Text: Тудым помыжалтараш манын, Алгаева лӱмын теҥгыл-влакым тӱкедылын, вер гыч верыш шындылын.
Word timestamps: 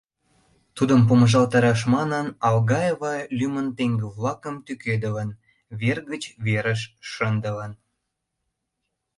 Тудым 0.75 1.01
помыжалтараш 1.07 1.81
манын, 1.93 2.27
Алгаева 2.47 3.15
лӱмын 3.37 3.67
теҥгыл-влакым 3.77 4.55
тӱкедылын, 4.65 5.29
вер 5.79 5.97
гыч 6.11 6.23
верыш 6.45 6.81
шындылын. 7.11 7.71